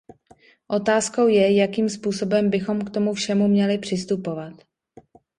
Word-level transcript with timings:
Otázkou 0.67 1.27
je, 1.27 1.55
jakým 1.55 1.89
způsobem 1.89 2.49
bychom 2.49 2.81
k 2.81 2.89
tomu 2.89 3.13
všemu 3.13 3.47
měli 3.47 3.77
přistupovat. 3.77 4.53